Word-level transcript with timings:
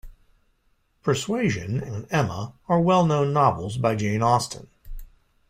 Persuasion 1.03 1.79
and 1.79 2.07
Emma 2.09 2.55
are 2.67 2.81
well-known 2.81 3.33
novels 3.33 3.77
by 3.77 3.95
Jane 3.95 4.23
Austen 4.23 4.67